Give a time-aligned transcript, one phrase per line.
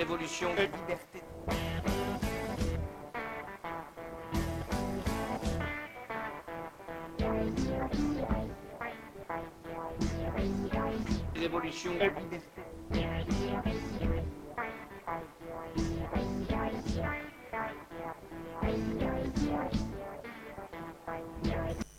[0.00, 1.20] Révolution et liberté.
[11.36, 12.62] Révolution et liberté.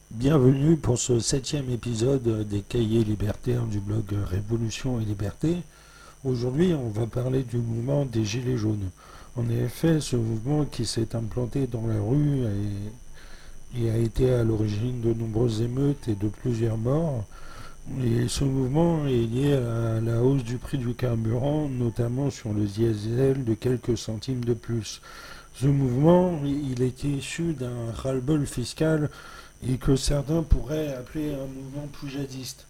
[0.09, 5.57] Bienvenue pour ce septième épisode des cahiers libertaires du blog Révolution et Liberté.
[6.23, 8.91] Aujourd'hui, on va parler du mouvement des Gilets jaunes.
[9.35, 12.44] En effet, ce mouvement qui s'est implanté dans la rue
[13.75, 17.25] et, a été à l'origine de nombreuses émeutes et de plusieurs morts.
[18.03, 22.66] Et ce mouvement est lié à la hausse du prix du carburant, notamment sur le
[22.66, 25.02] diesel de quelques centimes de plus.
[25.55, 29.09] Ce mouvement, il était issu d'un ras-le-bol fiscal
[29.67, 32.67] et que certains pourraient appeler un mouvement poujadiste.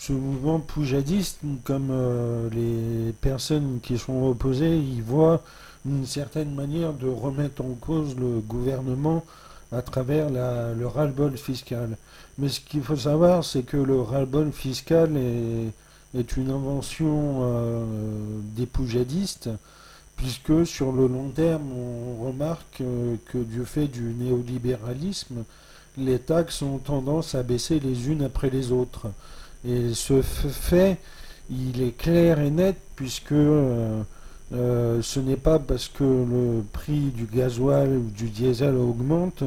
[0.00, 5.42] Ce mouvement poujadiste, comme euh, les personnes qui sont opposées, y voient
[5.84, 9.22] une certaine manière de remettre en cause le gouvernement
[9.70, 11.98] à travers le ras-le-bol fiscal.
[12.38, 17.84] Mais ce qu'il faut savoir, c'est que le ras-le-bol fiscal est, est une invention euh,
[18.56, 19.50] des poujadistes,
[20.16, 25.44] puisque sur le long terme, on remarque euh, que du fait du néolibéralisme,
[25.98, 29.08] les taxes ont tendance à baisser les unes après les autres.
[29.66, 30.98] Et ce fait,
[31.50, 34.02] il est clair et net puisque euh,
[34.52, 39.44] euh, ce n'est pas parce que le prix du gasoil ou du diesel augmente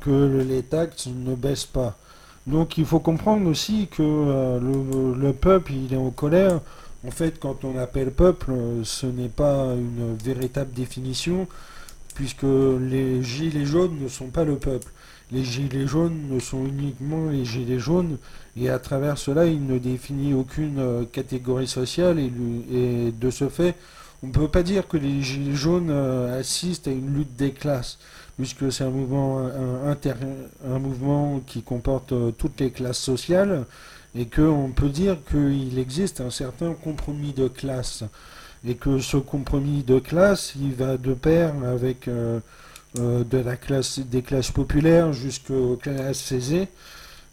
[0.00, 1.96] que les taxes ne baissent pas.
[2.46, 6.60] Donc il faut comprendre aussi que euh, le, le peuple, il est en colère.
[7.06, 11.46] En fait, quand on appelle peuple, ce n'est pas une véritable définition,
[12.14, 14.90] puisque les gilets jaunes ne sont pas le peuple.
[15.32, 18.18] Les gilets jaunes ne sont uniquement les gilets jaunes,
[18.56, 23.74] et à travers cela, il ne définit aucune euh, catégorie sociale, et, de ce fait,
[24.22, 27.52] on ne peut pas dire que les gilets jaunes euh, assistent à une lutte des
[27.52, 27.98] classes,
[28.36, 33.64] puisque c'est un mouvement, un mouvement qui comporte euh, toutes les classes sociales,
[34.14, 38.04] et qu'on peut dire qu'il existe un certain compromis de classe,
[38.66, 42.08] et que ce compromis de classe, il va de pair avec...
[42.08, 42.40] euh,
[42.98, 46.68] euh, de la classe, des classes populaires jusqu'aux classes aisées.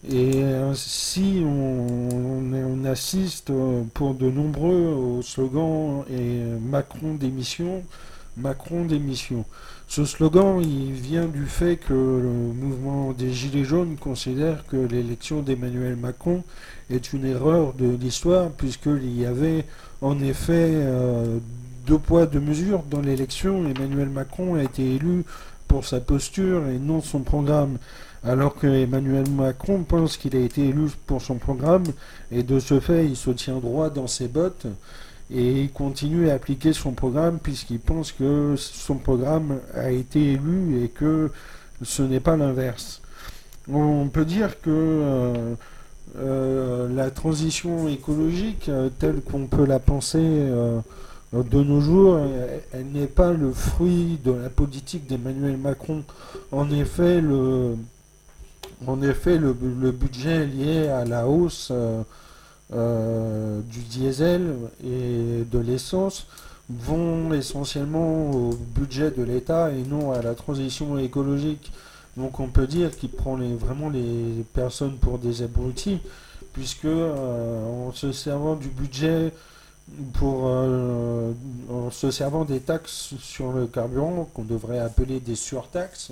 [0.09, 3.51] Et ainsi, on, on- assiste
[3.93, 7.83] pour de nombreux au slogan et Macron démission,
[8.37, 9.45] Macron démission.
[9.91, 15.41] Ce slogan, il vient du fait que le mouvement des Gilets jaunes considère que l'élection
[15.41, 16.46] d'Emmanuel Macron
[16.90, 19.66] est une erreur de l'histoire, puisqu'il y avait
[20.00, 21.40] en effet euh,
[21.85, 23.68] deux poids, deux mesures dans l'élection.
[23.68, 25.25] Emmanuel Macron a été élu
[25.68, 27.78] pour sa posture et non son programme.
[28.23, 31.84] Alors que Emmanuel Macron pense qu'il a été élu pour son programme
[32.31, 34.68] et de ce fait il se tient droit dans ses bottes
[35.33, 40.83] et il continue à appliquer son programme puisqu'il pense que son programme a été élu
[40.83, 41.31] et que
[41.81, 43.01] ce n'est pas l'inverse.
[43.71, 45.53] On peut dire que euh,
[46.17, 50.19] euh, la transition écologique euh, telle qu'on peut la penser
[51.33, 52.19] de nos jours,
[52.73, 56.03] elle, n'est pas le fruit de la politique d'Emmanuel Macron.
[56.51, 57.77] En effet, le,
[58.85, 61.71] en effet, le, le budget lié à la hausse
[62.71, 66.25] du diesel et de l'essence
[66.79, 71.71] vont essentiellement au budget de l'État et non à la transition écologique.
[72.17, 75.99] Donc on peut dire qu'il prend vraiment les personnes pour des abrutis,
[76.53, 79.33] puisque euh, en se servant du budget
[80.13, 81.31] pour euh,
[81.69, 86.11] en se servant des taxes sur le carburant qu'on devrait appeler des surtaxes,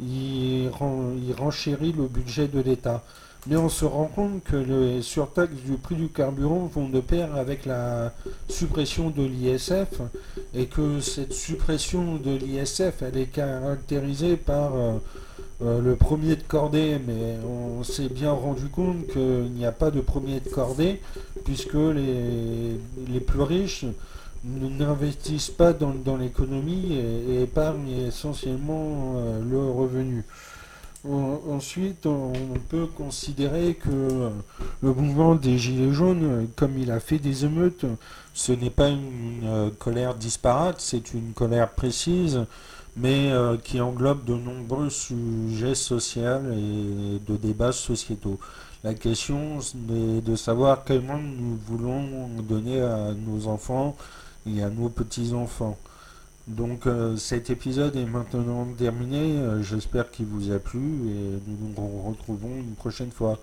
[0.00, 3.02] il, il renchérit le budget de l'État.
[3.46, 7.34] Mais on se rend compte que les surtaxes du prix du carburant vont de pair
[7.34, 8.12] avec la
[8.48, 10.02] suppression de l'ISF
[10.54, 14.92] et que cette suppression de l'ISF elle est caractérisée par euh,
[15.62, 19.90] euh, le premier de cordée, mais on s'est bien rendu compte qu'il n'y a pas
[19.90, 21.00] de premier de cordée
[21.44, 23.86] puisque les, les plus riches
[24.44, 30.24] n'investissent pas dans, dans l'économie et, et épargnent essentiellement euh, le revenu.
[31.08, 32.32] En- Ensuite, on
[32.68, 34.30] peut considérer que euh,
[34.82, 37.86] le mouvement des Gilets jaunes, euh, comme il a fait des émeutes,
[38.34, 42.44] ce n'est pas une euh, colère disparate, c'est une colère précise,
[42.96, 43.30] mais
[43.64, 48.38] qui englobe de nombreux sujets sociaux et de débats sociétaux.
[48.82, 53.96] La question est de savoir quel monde nous voulons donner à nos enfants
[54.46, 55.78] et à nos petits-enfants.
[56.48, 59.38] Donc euh, cet épisode est maintenant terminé.
[59.38, 63.38] Euh, J'espère qu'il vous a plu et nous nous retrouvons une prochaine fois.